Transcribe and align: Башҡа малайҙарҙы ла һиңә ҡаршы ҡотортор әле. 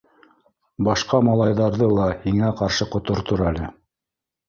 Башҡа 0.87 1.19
малайҙарҙы 1.27 1.91
ла 1.99 2.09
һиңә 2.25 2.53
ҡаршы 2.65 2.91
ҡотортор 2.97 3.49
әле. 3.55 3.73